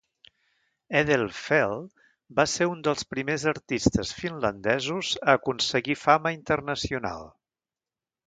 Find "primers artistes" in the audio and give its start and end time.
3.15-4.13